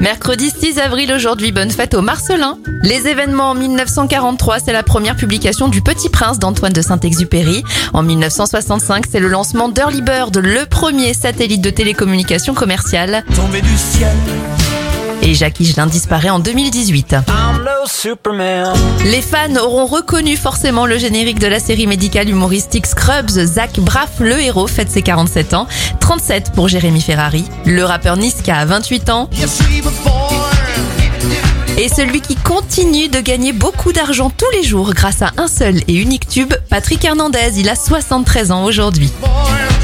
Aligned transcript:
Mercredi 0.00 0.50
6 0.50 0.78
avril 0.78 1.12
aujourd'hui, 1.12 1.52
bonne 1.52 1.70
fête 1.70 1.94
au 1.94 2.02
Marcelin. 2.02 2.58
Les 2.82 3.08
événements 3.08 3.50
en 3.50 3.54
1943, 3.54 4.58
c'est 4.60 4.72
la 4.72 4.82
première 4.82 5.16
publication 5.16 5.68
du 5.68 5.80
Petit 5.80 6.10
Prince 6.10 6.38
d'Antoine 6.38 6.72
de 6.72 6.82
Saint-Exupéry. 6.82 7.64
En 7.94 8.02
1965, 8.02 9.04
c'est 9.10 9.20
le 9.20 9.28
lancement 9.28 9.68
d'Early 9.70 10.02
Bird, 10.02 10.36
le 10.36 10.66
premier 10.66 11.14
satellite 11.14 11.62
de 11.62 11.70
télécommunication 11.70 12.52
commerciale. 12.52 13.24
Tombé 13.34 13.62
du 13.62 13.76
ciel, 13.76 14.14
Et 15.22 15.34
Jacques 15.34 15.60
Higelin 15.60 15.86
disparaît 15.86 16.30
en 16.30 16.40
2018. 16.40 17.16
I'm 17.28 17.55
no 17.55 17.55
Superman. 17.88 18.74
Les 19.04 19.22
fans 19.22 19.56
auront 19.56 19.86
reconnu 19.86 20.36
forcément 20.36 20.86
le 20.86 20.98
générique 20.98 21.38
de 21.38 21.46
la 21.46 21.60
série 21.60 21.86
médicale 21.86 22.28
humoristique 22.28 22.86
Scrubs. 22.86 23.30
Zach 23.30 23.78
Braff, 23.80 24.20
le 24.20 24.40
héros, 24.40 24.66
fête 24.66 24.90
ses 24.90 25.02
47 25.02 25.54
ans. 25.54 25.66
37 26.00 26.52
pour 26.52 26.68
Jérémy 26.68 27.00
Ferrari. 27.00 27.44
Le 27.64 27.84
rappeur 27.84 28.16
Niska 28.16 28.56
a 28.56 28.64
28 28.64 29.10
ans. 29.10 29.30
Et 31.78 31.88
celui 31.88 32.20
qui 32.20 32.36
continue 32.36 33.08
de 33.08 33.20
gagner 33.20 33.52
beaucoup 33.52 33.92
d'argent 33.92 34.30
tous 34.30 34.50
les 34.52 34.62
jours 34.62 34.94
grâce 34.94 35.22
à 35.22 35.32
un 35.36 35.46
seul 35.46 35.82
et 35.88 35.94
unique 35.94 36.28
tube, 36.28 36.54
Patrick 36.70 37.04
Hernandez. 37.04 37.58
Il 37.58 37.68
a 37.68 37.76
73 37.76 38.50
ans 38.50 38.64
aujourd'hui. 38.64 39.12
born. 39.20 39.75